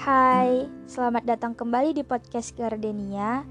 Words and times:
Hai, 0.00 0.64
selamat 0.88 1.28
datang 1.28 1.52
kembali 1.52 1.92
di 1.92 2.00
podcast 2.00 2.56
Gardenia. 2.56 3.44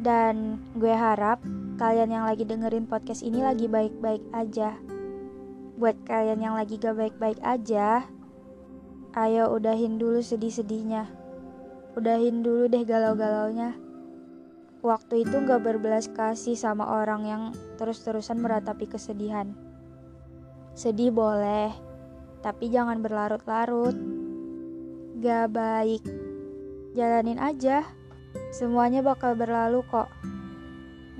Dan 0.00 0.56
gue 0.72 0.88
harap 0.88 1.44
kalian 1.76 2.16
yang 2.16 2.24
lagi 2.24 2.48
dengerin 2.48 2.88
podcast 2.88 3.20
ini 3.20 3.44
lagi 3.44 3.68
baik-baik 3.68 4.24
aja. 4.32 4.80
Buat 5.76 6.00
kalian 6.08 6.40
yang 6.40 6.56
lagi 6.56 6.80
gak 6.80 6.96
baik-baik 6.96 7.36
aja, 7.44 8.08
ayo 9.20 9.52
udahin 9.52 10.00
dulu 10.00 10.24
sedih-sedihnya. 10.24 11.12
Udahin 11.92 12.40
dulu 12.40 12.64
deh 12.64 12.80
galau-galaunya. 12.80 13.76
Waktu 14.80 15.28
itu 15.28 15.44
gak 15.44 15.60
berbelas 15.60 16.08
kasih 16.08 16.56
sama 16.56 16.88
orang 16.88 17.28
yang 17.28 17.42
terus-terusan 17.76 18.40
meratapi 18.40 18.88
kesedihan. 18.88 19.52
Sedih 20.72 21.12
boleh, 21.12 21.68
tapi 22.40 22.72
jangan 22.72 23.04
berlarut-larut. 23.04 24.19
Gak 25.20 25.52
baik. 25.52 26.00
Jalanin 26.96 27.36
aja. 27.36 27.84
Semuanya 28.56 29.04
bakal 29.04 29.36
berlalu 29.36 29.84
kok. 29.84 30.08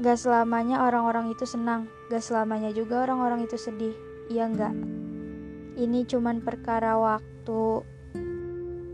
Gak 0.00 0.16
selamanya 0.16 0.88
orang-orang 0.88 1.28
itu 1.28 1.45
senang, 1.45 1.84
gak 2.09 2.24
selamanya 2.24 2.73
juga 2.73 3.04
orang-orang 3.04 3.45
itu 3.45 3.60
sedih. 3.60 3.92
Iya 4.32 4.48
enggak? 4.48 4.73
Ini 5.76 6.09
cuman 6.09 6.40
perkara 6.40 6.96
waktu. 6.96 7.84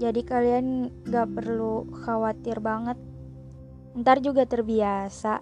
Jadi 0.03 0.21
kalian 0.27 0.91
gak 1.07 1.39
perlu 1.39 1.87
khawatir 2.03 2.59
banget. 2.59 2.99
Ntar 3.95 4.19
juga 4.19 4.43
terbiasa. 4.43 5.39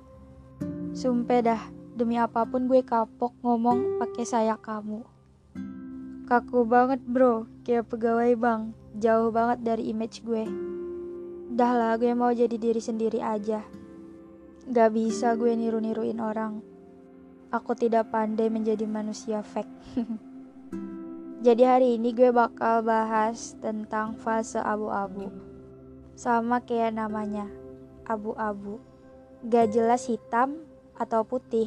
Sumpah 0.92 1.40
dah, 1.40 1.62
demi 1.96 2.20
apa 2.20 2.44
pun 2.44 2.68
gue 2.68 2.84
kapok 2.84 3.32
ngomong 3.40 3.96
pakai 3.96 4.28
saya 4.28 4.60
kamu. 4.60 5.00
Kaku 6.28 6.68
banget 6.68 7.00
bro, 7.00 7.48
kayak 7.64 7.88
pegawai 7.88 8.36
bang. 8.36 8.83
Jauh 8.94 9.34
banget 9.34 9.66
dari 9.66 9.90
image 9.90 10.22
gue. 10.22 10.46
Dah 11.50 11.72
lah, 11.74 11.92
gue 11.98 12.14
mau 12.14 12.30
jadi 12.30 12.54
diri 12.54 12.78
sendiri 12.78 13.18
aja. 13.18 13.66
Gak 14.70 14.90
bisa 14.94 15.34
gue 15.34 15.50
niru-niruin 15.58 16.22
orang. 16.22 16.62
Aku 17.50 17.74
tidak 17.74 18.14
pandai 18.14 18.46
menjadi 18.46 18.86
manusia 18.86 19.42
fake. 19.42 19.98
jadi 21.46 21.76
hari 21.76 21.98
ini 21.98 22.14
gue 22.14 22.30
bakal 22.30 22.86
bahas 22.86 23.58
tentang 23.58 24.14
fase 24.14 24.62
abu-abu. 24.62 25.30
Sama 26.14 26.62
kayak 26.62 26.94
namanya, 26.94 27.50
abu-abu. 28.06 28.78
Gak 29.42 29.74
jelas 29.74 30.06
hitam 30.06 30.62
atau 30.94 31.26
putih. 31.26 31.66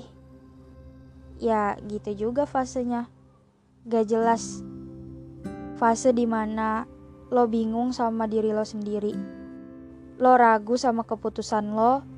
Ya 1.38 1.76
gitu 1.86 2.16
juga 2.16 2.50
fasenya 2.50 3.12
gak 3.88 4.12
jelas 4.12 4.60
fase 5.80 6.12
di 6.12 6.28
mana 6.28 6.84
lo 7.28 7.44
bingung 7.52 7.92
sama 7.92 8.28
diri 8.28 8.56
lo 8.56 8.64
sendiri. 8.64 9.12
Lo 10.18 10.40
ragu 10.40 10.80
sama 10.80 11.04
keputusan 11.04 11.76
lo 11.76 12.18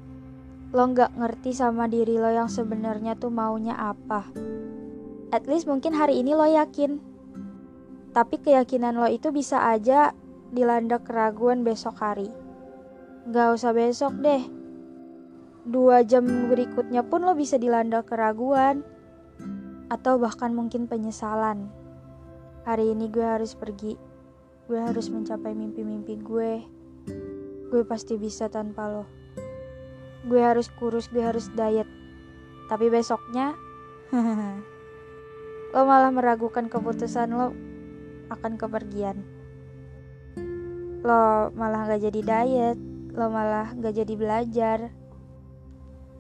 lo 0.70 0.86
gak 0.94 1.18
ngerti 1.18 1.50
sama 1.50 1.90
diri 1.90 2.22
lo 2.22 2.30
yang 2.30 2.46
sebenarnya 2.46 3.18
tuh 3.18 3.34
maunya 3.34 3.74
apa. 3.74 4.30
At 5.34 5.50
least 5.50 5.66
mungkin 5.66 5.98
hari 5.98 6.22
ini 6.22 6.38
lo 6.38 6.46
yakin. 6.46 7.02
Tapi 8.14 8.38
keyakinan 8.38 8.94
lo 8.98 9.10
itu 9.10 9.34
bisa 9.34 9.66
aja 9.66 10.14
dilanda 10.54 11.02
keraguan 11.02 11.66
besok 11.66 11.98
hari. 11.98 12.30
Gak 13.34 13.58
usah 13.58 13.74
besok 13.74 14.14
deh. 14.22 14.46
Dua 15.66 16.06
jam 16.06 16.26
berikutnya 16.54 17.02
pun 17.02 17.26
lo 17.26 17.34
bisa 17.34 17.58
dilanda 17.58 18.06
keraguan. 18.06 18.86
Atau 19.90 20.22
bahkan 20.22 20.54
mungkin 20.54 20.86
penyesalan. 20.86 21.66
Hari 22.70 22.94
ini 22.94 23.10
gue 23.10 23.26
harus 23.26 23.58
pergi, 23.58 23.98
gue 24.70 24.78
harus 24.78 25.10
mencapai 25.10 25.58
mimpi-mimpi 25.58 26.22
gue. 26.22 26.62
Gue 27.74 27.82
pasti 27.90 28.22
bisa 28.22 28.54
tanpa 28.54 28.86
lo. 28.86 29.10
Gue 30.30 30.46
harus 30.46 30.70
kurus, 30.78 31.10
gue 31.10 31.26
harus 31.26 31.50
diet. 31.58 31.90
Tapi 32.70 32.86
besoknya, 32.94 33.58
lo 35.74 35.82
malah 35.90 36.14
meragukan 36.14 36.70
keputusan 36.70 37.34
lo 37.34 37.50
akan 38.30 38.62
kepergian. 38.62 39.26
Lo 41.02 41.50
malah 41.58 41.90
gak 41.90 42.06
jadi 42.06 42.22
diet, 42.22 42.78
lo 43.18 43.26
malah 43.34 43.74
gak 43.74 43.98
jadi 43.98 44.14
belajar, 44.14 44.94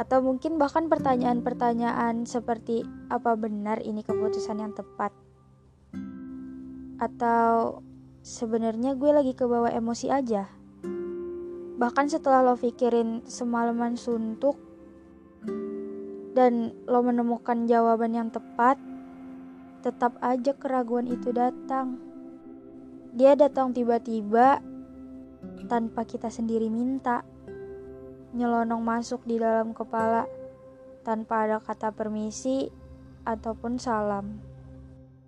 atau 0.01 0.25
mungkin 0.25 0.57
bahkan 0.57 0.89
pertanyaan-pertanyaan 0.89 2.25
seperti 2.25 2.81
apa 3.13 3.37
benar 3.37 3.77
ini 3.85 4.01
keputusan 4.01 4.57
yang 4.57 4.73
tepat? 4.73 5.13
Atau 6.97 7.85
sebenarnya 8.21 8.95
gue 8.95 9.11
lagi 9.11 9.33
kebawa 9.35 9.71
emosi 9.71 10.07
aja? 10.11 10.47
Bahkan 11.79 12.11
setelah 12.11 12.43
lo 12.43 12.59
pikirin 12.59 13.23
semalaman 13.23 13.95
suntuk 13.95 14.59
dan 16.35 16.75
lo 16.83 16.99
menemukan 16.99 17.67
jawaban 17.67 18.15
yang 18.15 18.27
tepat, 18.27 18.75
tetap 19.79 20.19
aja 20.19 20.51
keraguan 20.59 21.07
itu 21.07 21.31
datang. 21.31 21.99
Dia 23.15 23.33
datang 23.39 23.71
tiba-tiba 23.71 24.59
tanpa 25.71 26.03
kita 26.03 26.27
sendiri 26.27 26.67
minta 26.67 27.23
nyelonong 28.35 28.83
masuk 28.83 29.23
di 29.25 29.39
dalam 29.41 29.73
kepala 29.73 30.29
tanpa 31.01 31.47
ada 31.47 31.57
kata 31.57 31.95
permisi 31.95 32.69
ataupun 33.23 33.79
salam. 33.79 34.48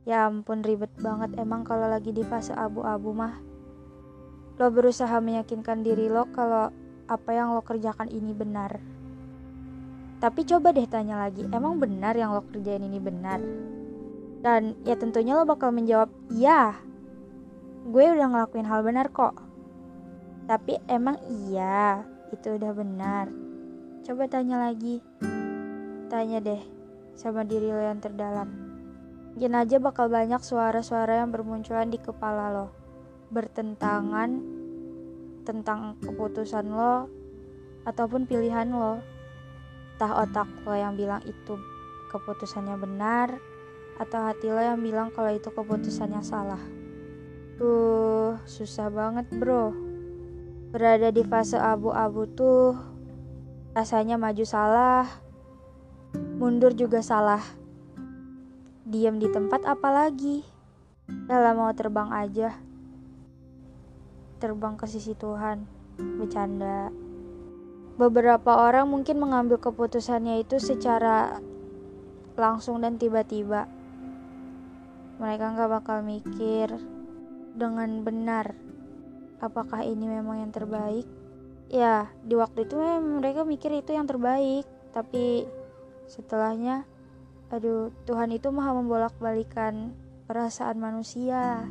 Ya 0.02 0.26
ampun 0.26 0.66
ribet 0.66 0.90
banget 0.98 1.38
emang 1.38 1.62
kalau 1.62 1.86
lagi 1.86 2.10
di 2.10 2.26
fase 2.26 2.58
abu-abu 2.58 3.14
mah. 3.14 3.38
Lo 4.58 4.74
berusaha 4.74 5.22
meyakinkan 5.22 5.86
diri 5.86 6.10
lo 6.10 6.26
kalau 6.34 6.74
apa 7.06 7.30
yang 7.34 7.54
lo 7.54 7.62
kerjakan 7.62 8.10
ini 8.10 8.34
benar. 8.34 8.82
Tapi 10.22 10.46
coba 10.46 10.74
deh 10.74 10.86
tanya 10.86 11.18
lagi, 11.18 11.46
emang 11.50 11.82
benar 11.82 12.14
yang 12.14 12.34
lo 12.34 12.46
kerjain 12.50 12.86
ini 12.86 13.02
benar? 13.02 13.42
Dan 14.42 14.74
ya 14.86 14.98
tentunya 14.98 15.38
lo 15.38 15.46
bakal 15.46 15.74
menjawab, 15.74 16.10
iya. 16.34 16.78
Gue 17.86 18.10
udah 18.10 18.30
ngelakuin 18.30 18.70
hal 18.70 18.82
benar 18.86 19.10
kok. 19.10 19.38
Tapi 20.46 20.78
emang 20.90 21.18
iya, 21.30 22.06
itu 22.34 22.54
udah 22.58 22.72
benar. 22.74 23.30
Coba 24.06 24.26
tanya 24.30 24.62
lagi. 24.62 25.02
Tanya 26.10 26.42
deh 26.42 26.62
sama 27.18 27.46
diri 27.46 27.70
lo 27.70 27.82
yang 27.82 28.02
terdalam. 28.02 28.71
Mungkin 29.32 29.56
aja 29.56 29.80
bakal 29.80 30.12
banyak 30.12 30.44
suara-suara 30.44 31.24
yang 31.24 31.32
bermunculan 31.32 31.88
di 31.88 31.96
kepala 31.96 32.52
lo. 32.52 32.68
Bertentangan 33.32 34.30
tentang 35.48 35.96
keputusan 36.04 36.68
lo 36.68 37.08
ataupun 37.88 38.28
pilihan 38.28 38.68
lo. 38.68 39.00
Entah 39.96 40.28
otak 40.28 40.50
lo 40.68 40.76
yang 40.76 41.00
bilang 41.00 41.24
itu 41.24 41.56
keputusannya 42.12 42.76
benar 42.76 43.40
atau 44.02 44.20
hati 44.28 44.52
lo 44.52 44.60
yang 44.60 44.84
bilang 44.84 45.14
kalau 45.16 45.32
itu 45.32 45.48
keputusannya 45.48 46.20
salah. 46.20 46.62
Tuh, 47.56 48.36
susah 48.44 48.92
banget 48.92 49.32
bro. 49.32 49.72
Berada 50.76 51.08
di 51.14 51.24
fase 51.24 51.56
abu-abu 51.56 52.28
tuh 52.36 52.76
rasanya 53.72 54.20
maju 54.20 54.44
salah, 54.44 55.08
mundur 56.36 56.76
juga 56.76 57.00
salah. 57.00 57.61
Diam 58.92 59.24
di 59.24 59.32
tempat 59.32 59.64
apalagi. 59.64 60.44
Dalam 61.08 61.56
mau 61.56 61.72
terbang 61.72 62.12
aja. 62.12 62.60
Terbang 64.44 64.76
ke 64.76 64.84
sisi 64.84 65.16
Tuhan. 65.16 65.64
Bercanda. 65.96 66.92
Beberapa 67.96 68.68
orang 68.68 68.92
mungkin 68.92 69.24
mengambil 69.24 69.64
keputusannya 69.64 70.44
itu 70.44 70.60
secara 70.60 71.40
langsung 72.36 72.84
dan 72.84 73.00
tiba-tiba. 73.00 73.72
Mereka 75.24 75.56
nggak 75.56 75.72
bakal 75.72 76.04
mikir 76.04 76.76
dengan 77.56 78.04
benar 78.04 78.60
apakah 79.40 79.88
ini 79.88 80.06
memang 80.08 80.44
yang 80.44 80.52
terbaik 80.52 81.08
ya 81.72 82.12
di 82.24 82.36
waktu 82.36 82.68
itu 82.68 82.76
mereka 83.00 83.48
mikir 83.48 83.72
itu 83.72 83.96
yang 83.96 84.08
terbaik 84.08 84.64
tapi 84.92 85.48
setelahnya 86.08 86.84
aduh 87.52 87.92
Tuhan 88.08 88.32
itu 88.32 88.48
maha 88.48 88.72
membolak 88.72 89.12
balikan 89.20 89.92
perasaan 90.24 90.80
manusia. 90.80 91.68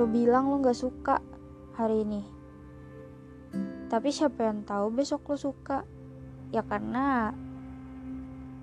Lu 0.00 0.08
bilang 0.08 0.48
lu 0.48 0.64
gak 0.64 0.80
suka 0.80 1.20
hari 1.76 2.08
ini. 2.08 2.24
Tapi 3.92 4.08
siapa 4.08 4.48
yang 4.48 4.64
tahu 4.64 4.88
besok 4.88 5.28
lu 5.28 5.36
suka? 5.36 5.84
Ya 6.48 6.64
karena 6.64 7.36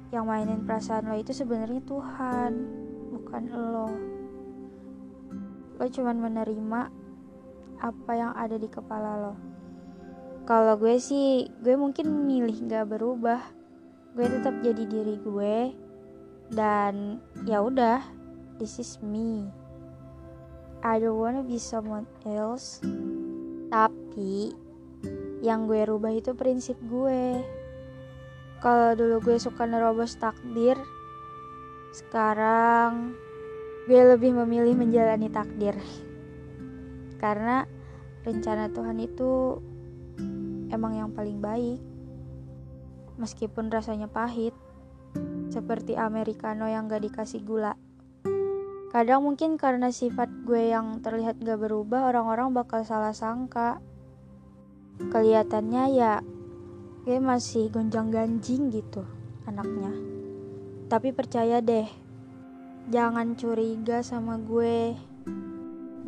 yang 0.10 0.26
mainin 0.26 0.66
perasaan 0.66 1.06
lo 1.06 1.14
itu 1.22 1.30
sebenarnya 1.30 1.86
Tuhan 1.86 2.52
bukan 3.14 3.44
lo. 3.54 3.90
Lo 5.78 5.86
cuman 5.86 6.18
menerima 6.18 6.82
apa 7.86 8.12
yang 8.18 8.34
ada 8.34 8.58
di 8.58 8.66
kepala 8.66 9.30
lo. 9.30 9.34
Kalau 10.50 10.74
gue 10.82 10.98
sih, 10.98 11.46
gue 11.62 11.78
mungkin 11.78 12.26
milih 12.26 12.66
gak 12.66 12.90
berubah. 12.90 13.46
Gue 14.18 14.26
tetap 14.26 14.58
jadi 14.66 14.90
diri 14.90 15.22
gue 15.22 15.89
dan 16.50 17.22
ya 17.46 17.62
udah, 17.62 18.02
this 18.58 18.82
is 18.82 18.98
me. 19.06 19.46
I 20.82 20.98
don't 20.98 21.20
wanna 21.20 21.46
be 21.46 21.62
someone 21.62 22.10
else. 22.26 22.82
Tapi 23.70 24.56
yang 25.40 25.70
gue 25.70 25.86
rubah 25.86 26.12
itu 26.12 26.34
prinsip 26.34 26.76
gue. 26.90 27.44
Kalau 28.60 28.92
dulu 28.98 29.24
gue 29.24 29.38
suka 29.40 29.64
nerobos 29.64 30.20
takdir, 30.20 30.76
sekarang 31.96 33.16
gue 33.88 34.02
lebih 34.16 34.36
memilih 34.44 34.76
menjalani 34.76 35.32
takdir. 35.32 35.78
Karena 37.24 37.64
rencana 38.24 38.68
Tuhan 38.72 39.00
itu 39.00 39.60
emang 40.72 40.96
yang 40.96 41.10
paling 41.12 41.40
baik. 41.40 41.80
Meskipun 43.20 43.68
rasanya 43.68 44.08
pahit, 44.08 44.56
seperti 45.50 45.98
americano 45.98 46.70
yang 46.70 46.86
gak 46.86 47.04
dikasih 47.04 47.42
gula. 47.42 47.74
Kadang 48.90 49.22
mungkin 49.22 49.58
karena 49.58 49.94
sifat 49.94 50.30
gue 50.50 50.74
yang 50.74 51.02
terlihat 51.06 51.38
gak 51.42 51.62
berubah, 51.62 52.10
orang-orang 52.10 52.54
bakal 52.54 52.82
salah 52.82 53.14
sangka. 53.14 53.78
Kelihatannya 54.98 55.84
ya, 55.94 56.22
gue 57.06 57.18
masih 57.22 57.70
gonjang-ganjing 57.70 58.74
gitu 58.74 59.06
anaknya. 59.46 59.94
Tapi 60.90 61.14
percaya 61.14 61.62
deh, 61.62 61.86
jangan 62.90 63.38
curiga 63.38 64.02
sama 64.02 64.42
gue. 64.42 64.98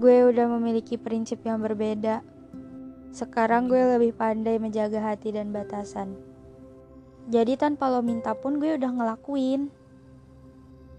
Gue 0.01 0.15
udah 0.25 0.49
memiliki 0.57 0.97
prinsip 0.97 1.45
yang 1.45 1.61
berbeda. 1.61 2.25
Sekarang 3.13 3.69
gue 3.69 3.77
lebih 3.77 4.17
pandai 4.17 4.57
menjaga 4.57 5.13
hati 5.13 5.29
dan 5.29 5.53
batasan. 5.53 6.30
Jadi 7.31 7.55
tanpa 7.55 7.87
lo 7.87 8.03
minta 8.03 8.35
pun 8.35 8.59
gue 8.59 8.75
udah 8.75 8.91
ngelakuin. 8.91 9.71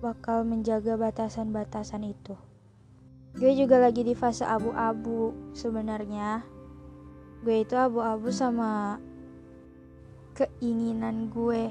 Bakal 0.00 0.48
menjaga 0.48 0.96
batasan-batasan 0.96 2.08
itu. 2.08 2.34
Gue 3.36 3.52
juga 3.52 3.76
lagi 3.76 4.00
di 4.00 4.16
fase 4.16 4.48
abu-abu 4.48 5.36
sebenarnya. 5.52 6.40
Gue 7.44 7.68
itu 7.68 7.76
abu-abu 7.76 8.32
sama 8.32 8.96
keinginan 10.32 11.28
gue 11.28 11.68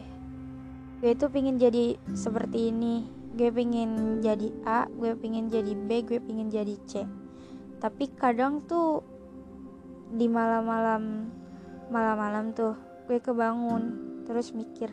gue 1.02 1.12
tuh 1.18 1.34
pingin 1.34 1.58
jadi 1.58 1.98
seperti 2.14 2.70
ini 2.70 3.10
gue 3.34 3.50
pingin 3.50 4.22
jadi 4.22 4.54
A 4.70 4.86
gue 4.86 5.18
pingin 5.18 5.50
jadi 5.50 5.74
B 5.74 6.06
gue 6.06 6.22
pingin 6.22 6.54
jadi 6.54 6.78
C 6.86 7.02
tapi 7.82 8.06
kadang 8.14 8.62
tuh 8.70 9.02
di 10.14 10.30
malam-malam 10.30 11.34
malam-malam 11.90 12.54
tuh 12.54 12.78
gue 13.10 13.18
kebangun 13.18 14.11
terus 14.32 14.56
mikir 14.56 14.88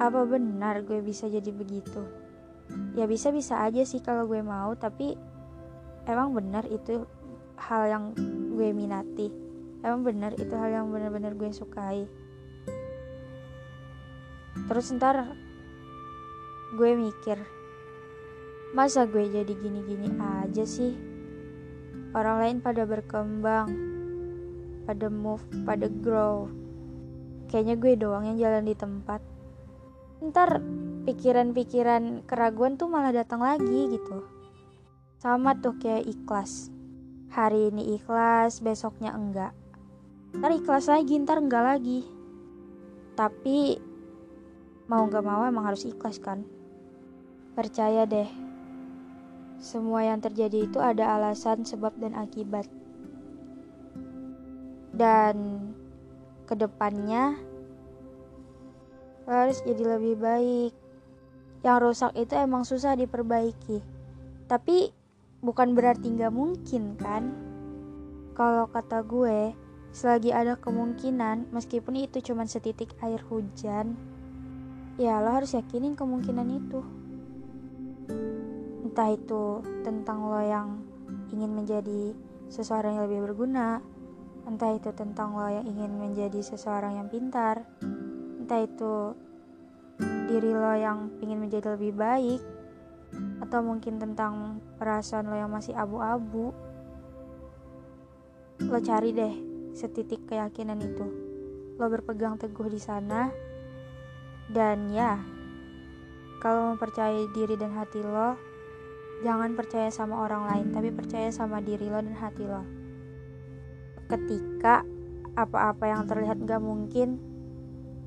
apa 0.00 0.24
benar 0.24 0.80
gue 0.80 1.04
bisa 1.04 1.28
jadi 1.28 1.52
begitu? 1.52 2.00
Ya 2.96 3.04
bisa 3.04 3.28
bisa 3.28 3.60
aja 3.60 3.84
sih 3.84 4.00
kalau 4.00 4.24
gue 4.24 4.40
mau 4.40 4.72
tapi 4.72 5.12
emang 6.08 6.32
benar 6.32 6.64
itu 6.72 7.04
hal 7.60 7.84
yang 7.84 8.04
gue 8.56 8.72
minati. 8.72 9.28
Emang 9.84 10.00
benar 10.00 10.32
itu 10.40 10.56
hal 10.56 10.72
yang 10.72 10.86
benar-benar 10.88 11.36
gue 11.36 11.52
sukai. 11.52 12.08
Terus 14.64 14.86
ntar 14.96 15.36
gue 16.80 16.90
mikir 16.96 17.36
masa 18.72 19.04
gue 19.04 19.28
jadi 19.28 19.52
gini-gini 19.52 20.16
aja 20.16 20.64
sih? 20.64 20.96
Orang 22.16 22.40
lain 22.40 22.56
pada 22.64 22.88
berkembang 22.88 23.68
pada 24.88 25.12
move 25.12 25.44
pada 25.68 25.92
grow 26.00 26.48
kayaknya 27.50 27.74
gue 27.76 27.92
doang 27.98 28.24
yang 28.30 28.38
jalan 28.38 28.64
di 28.64 28.78
tempat. 28.78 29.18
Ntar 30.22 30.62
pikiran-pikiran 31.04 32.22
keraguan 32.30 32.78
tuh 32.78 32.86
malah 32.86 33.10
datang 33.10 33.42
lagi 33.42 33.90
gitu. 33.90 34.22
Sama 35.18 35.58
tuh 35.58 35.74
kayak 35.82 36.06
ikhlas. 36.06 36.70
Hari 37.34 37.74
ini 37.74 37.98
ikhlas 37.98 38.62
besoknya 38.62 39.10
enggak. 39.12 39.50
Ntar 40.38 40.54
ikhlas 40.54 40.86
lagi 40.86 41.18
ntar 41.18 41.42
enggak 41.42 41.66
lagi. 41.66 42.06
Tapi 43.18 43.76
mau 44.86 45.10
gak 45.10 45.26
mau 45.26 45.42
emang 45.42 45.66
harus 45.66 45.82
ikhlas 45.82 46.22
kan? 46.22 46.46
Percaya 47.58 48.06
deh 48.06 48.30
semua 49.60 50.08
yang 50.08 50.24
terjadi 50.24 50.64
itu 50.64 50.80
ada 50.80 51.20
alasan 51.20 51.68
sebab 51.68 51.92
dan 52.00 52.16
akibat. 52.16 52.64
Dan 54.96 55.68
ke 56.50 56.58
depannya 56.58 57.38
harus 59.30 59.62
jadi 59.62 59.94
lebih 59.94 60.18
baik. 60.18 60.74
Yang 61.62 61.78
rusak 61.86 62.12
itu 62.18 62.34
emang 62.34 62.66
susah 62.66 62.98
diperbaiki. 62.98 63.78
Tapi 64.50 64.90
bukan 65.38 65.78
berarti 65.78 66.10
nggak 66.10 66.34
mungkin 66.34 66.98
kan? 66.98 67.30
Kalau 68.34 68.66
kata 68.66 69.06
gue 69.06 69.54
selagi 69.94 70.34
ada 70.34 70.58
kemungkinan 70.58 71.54
meskipun 71.54 72.02
itu 72.02 72.18
cuma 72.22 72.46
setitik 72.46 72.94
air 73.02 73.22
hujan 73.26 73.98
ya 74.98 75.18
lo 75.18 75.34
harus 75.34 75.54
yakinin 75.54 75.94
kemungkinan 75.94 76.48
itu. 76.50 76.80
Entah 78.86 79.14
itu 79.14 79.62
tentang 79.86 80.26
lo 80.26 80.42
yang 80.42 80.82
ingin 81.30 81.54
menjadi 81.54 82.14
seseorang 82.50 82.98
yang 82.98 83.04
lebih 83.06 83.30
berguna 83.30 83.78
entah 84.50 84.74
itu 84.74 84.90
tentang 84.90 85.38
lo 85.38 85.46
yang 85.46 85.62
ingin 85.62 85.94
menjadi 85.94 86.42
seseorang 86.42 86.98
yang 86.98 87.06
pintar 87.06 87.62
entah 88.42 88.60
itu 88.66 89.14
diri 90.26 90.50
lo 90.50 90.74
yang 90.74 91.14
ingin 91.22 91.38
menjadi 91.38 91.78
lebih 91.78 91.94
baik 91.94 92.42
atau 93.38 93.62
mungkin 93.62 94.02
tentang 94.02 94.58
perasaan 94.74 95.30
lo 95.30 95.38
yang 95.38 95.54
masih 95.54 95.78
abu-abu 95.78 96.50
lo 98.66 98.78
cari 98.82 99.14
deh 99.14 99.34
setitik 99.78 100.26
keyakinan 100.26 100.82
itu 100.82 101.06
lo 101.78 101.86
berpegang 101.86 102.34
teguh 102.34 102.66
di 102.66 102.82
sana 102.82 103.30
dan 104.50 104.90
ya, 104.90 105.14
kalau 106.42 106.74
mempercayai 106.74 107.30
diri 107.30 107.54
dan 107.54 107.70
hati 107.78 108.02
lo, 108.02 108.34
jangan 109.22 109.54
percaya 109.54 109.94
sama 109.94 110.26
orang 110.26 110.42
lain, 110.50 110.66
tapi 110.74 110.90
percaya 110.90 111.30
sama 111.30 111.62
diri 111.62 111.86
lo 111.86 112.02
dan 112.02 112.18
hati 112.18 112.50
lo. 112.50 112.79
Ketika 114.10 114.82
apa-apa 115.38 115.86
yang 115.86 116.10
terlihat 116.10 116.42
gak 116.42 116.58
mungkin, 116.58 117.22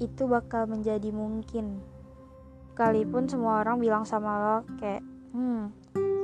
itu 0.03 0.27
bakal 0.27 0.67
menjadi 0.67 1.07
mungkin. 1.15 1.79
Sekalipun 2.75 3.31
semua 3.31 3.63
orang 3.63 3.79
bilang 3.79 4.03
sama 4.03 4.31
lo 4.35 4.57
kayak, 4.81 4.99
hmm, 5.31 5.71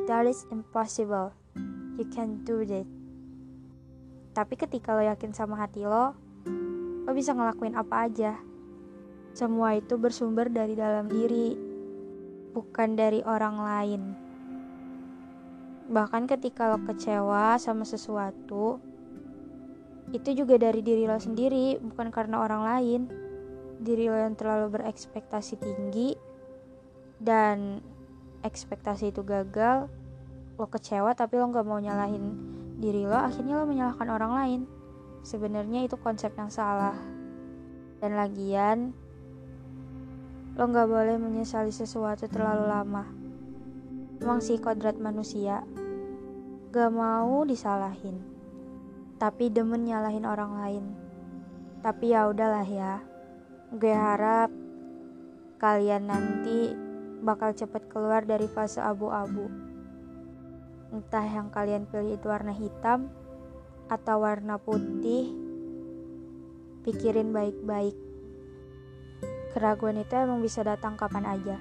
that 0.10 0.28
is 0.28 0.44
impossible. 0.52 1.31
You 1.95 2.04
can 2.12 2.44
do 2.44 2.68
that. 2.68 2.83
Tapi 4.36 4.54
ketika 4.59 4.92
lo 4.92 5.07
yakin 5.07 5.31
sama 5.31 5.56
hati 5.56 5.88
lo, 5.88 6.12
lo 7.07 7.12
bisa 7.16 7.31
ngelakuin 7.31 7.80
apa 7.80 8.12
aja 8.12 8.33
semua 9.33 9.78
itu 9.78 9.95
bersumber 9.95 10.50
dari 10.50 10.74
dalam 10.74 11.06
diri, 11.06 11.54
bukan 12.52 12.98
dari 12.98 13.21
orang 13.21 13.56
lain. 13.62 14.02
Bahkan 15.90 16.26
ketika 16.30 16.74
lo 16.74 16.81
kecewa 16.81 17.57
sama 17.62 17.86
sesuatu, 17.86 18.81
itu 20.09 20.30
juga 20.33 20.57
dari 20.57 20.81
diri 20.81 21.06
lo 21.06 21.18
sendiri, 21.19 21.78
bukan 21.81 22.09
karena 22.09 22.42
orang 22.42 22.61
lain. 22.66 23.01
Diri 23.80 24.11
lo 24.11 24.18
yang 24.19 24.35
terlalu 24.35 24.80
berekspektasi 24.80 25.56
tinggi 25.61 26.18
dan 27.19 27.80
ekspektasi 28.44 29.16
itu 29.16 29.23
gagal, 29.23 29.87
lo 30.59 30.66
kecewa 30.68 31.16
tapi 31.16 31.39
lo 31.39 31.47
gak 31.51 31.68
mau 31.68 31.80
nyalahin 31.80 32.35
diri 32.80 33.07
lo, 33.07 33.16
akhirnya 33.16 33.59
lo 33.59 33.66
menyalahkan 33.68 34.07
orang 34.11 34.31
lain. 34.35 34.61
Sebenarnya 35.23 35.87
itu 35.87 35.95
konsep 35.99 36.31
yang 36.35 36.51
salah. 36.51 36.95
Dan 37.99 38.16
lagian, 38.16 38.95
Lo 40.59 40.68
gak 40.68 40.92
boleh 40.92 41.16
menyesali 41.16 41.71
sesuatu 41.71 42.28
terlalu 42.28 42.68
lama. 42.68 43.07
Emang 44.19 44.44
sih 44.44 44.59
kodrat 44.59 44.99
manusia. 44.99 45.63
Gak 46.75 46.92
mau 46.92 47.47
disalahin. 47.47 48.19
Tapi 49.19 49.52
demen 49.52 49.83
nyalahin 49.83 50.23
orang 50.23 50.52
lain. 50.56 50.85
Tapi 51.83 52.16
ya 52.16 52.31
udahlah 52.31 52.64
ya. 52.64 53.04
Gue 53.76 53.92
harap 53.92 54.49
kalian 55.59 56.07
nanti 56.07 56.73
bakal 57.19 57.52
cepet 57.52 57.92
keluar 57.92 58.23
dari 58.23 58.47
fase 58.47 58.80
abu-abu. 58.80 59.52
Entah 60.95 61.28
yang 61.28 61.52
kalian 61.52 61.85
pilih 61.85 62.16
itu 62.16 62.31
warna 62.31 62.56
hitam 62.56 63.11
atau 63.92 64.23
warna 64.23 64.57
putih, 64.57 65.30
pikirin 66.88 67.30
baik-baik 67.30 68.09
Keraguan 69.49 69.97
itu 69.97 70.14
emang 70.14 70.45
bisa 70.45 70.61
datang 70.61 70.94
kapan 70.94 71.26
aja. 71.26 71.57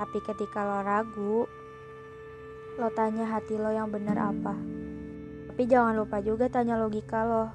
Tapi 0.00 0.18
ketika 0.24 0.64
lo 0.64 0.80
ragu, 0.80 1.44
lo 2.80 2.88
tanya 2.96 3.28
hati 3.36 3.60
lo 3.60 3.68
yang 3.68 3.92
benar 3.92 4.16
apa. 4.16 4.75
Tapi 5.56 5.72
jangan 5.72 5.96
lupa 5.96 6.20
juga 6.20 6.52
tanya 6.52 6.76
logika 6.76 7.24
lo. 7.24 7.48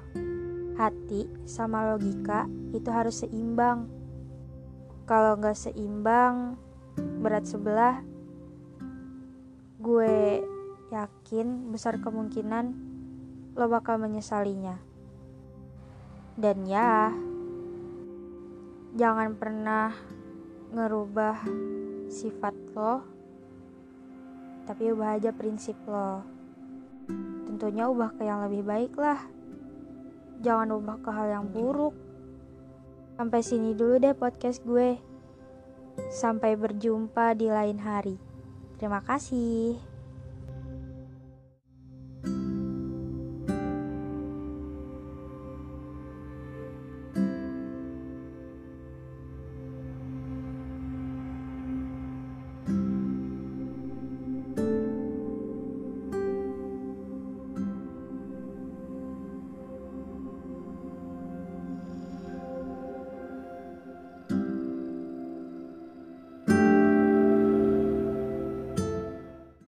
Hati 0.74 1.46
sama 1.46 1.86
logika 1.86 2.50
itu 2.74 2.90
harus 2.90 3.22
seimbang. 3.22 3.86
Kalau 5.06 5.38
nggak 5.38 5.54
seimbang, 5.54 6.58
berat 7.22 7.46
sebelah, 7.46 8.02
gue 9.78 10.42
yakin 10.90 11.70
besar 11.70 12.02
kemungkinan 12.02 12.74
lo 13.54 13.70
bakal 13.70 14.02
menyesalinya. 14.02 14.82
Dan 16.34 16.66
ya, 16.66 17.14
jangan 18.98 19.38
pernah 19.38 19.94
ngerubah 20.74 21.38
sifat 22.10 22.54
lo, 22.74 23.06
tapi 24.66 24.90
ubah 24.90 25.22
aja 25.22 25.30
prinsip 25.30 25.78
lo. 25.86 26.31
Tentunya 27.52 27.84
ubah 27.84 28.16
ke 28.16 28.24
yang 28.24 28.48
lebih 28.48 28.64
baik 28.64 28.96
lah. 28.96 29.20
Jangan 30.40 30.72
ubah 30.72 30.96
ke 31.04 31.10
hal 31.12 31.28
yang 31.28 31.46
buruk. 31.52 31.92
Sampai 33.20 33.44
sini 33.44 33.76
dulu 33.76 34.00
deh 34.00 34.16
podcast 34.16 34.64
gue. 34.64 34.96
Sampai 36.08 36.56
berjumpa 36.56 37.36
di 37.36 37.52
lain 37.52 37.76
hari. 37.76 38.16
Terima 38.80 39.04
kasih. 39.04 39.91